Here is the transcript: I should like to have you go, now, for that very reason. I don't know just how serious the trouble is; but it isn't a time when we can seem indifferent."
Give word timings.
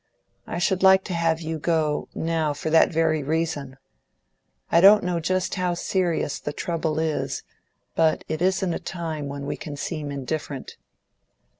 I 0.47 0.57
should 0.57 0.81
like 0.81 1.03
to 1.03 1.13
have 1.13 1.41
you 1.41 1.59
go, 1.59 2.07
now, 2.15 2.53
for 2.53 2.71
that 2.71 2.91
very 2.91 3.21
reason. 3.21 3.77
I 4.71 4.81
don't 4.81 5.03
know 5.03 5.19
just 5.19 5.53
how 5.53 5.75
serious 5.75 6.39
the 6.39 6.51
trouble 6.53 6.97
is; 6.97 7.43
but 7.93 8.23
it 8.27 8.41
isn't 8.41 8.73
a 8.73 8.79
time 8.79 9.27
when 9.27 9.45
we 9.45 9.57
can 9.57 9.77
seem 9.77 10.09
indifferent." 10.11 10.75